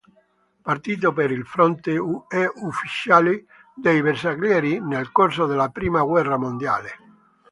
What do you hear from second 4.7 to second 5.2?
nel